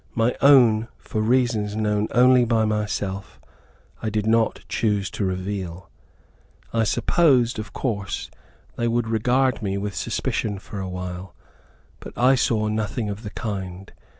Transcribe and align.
My 0.15 0.35
own, 0.41 0.87
for 0.97 1.21
reasons 1.21 1.75
known 1.75 2.07
only 2.09 2.43
by 2.43 2.65
myself, 2.65 3.39
I 4.01 4.09
did 4.09 4.25
not 4.25 4.61
choose 4.67 5.11
to 5.11 5.23
reveal. 5.23 5.91
I 6.73 6.85
supposed, 6.85 7.59
of 7.59 7.71
course, 7.71 8.31
they 8.77 8.87
would 8.87 9.07
regard 9.07 9.61
me 9.61 9.77
with 9.77 9.93
suspicion 9.93 10.57
for 10.57 10.79
a 10.79 10.89
while, 10.89 11.35
but 11.99 12.13
I 12.17 12.33
saw 12.33 12.67
nothing 12.67 13.11
of 13.11 13.21
the 13.21 13.29
kind. 13.29 13.93